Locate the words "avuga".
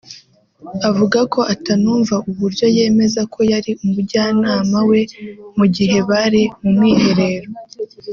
0.89-1.19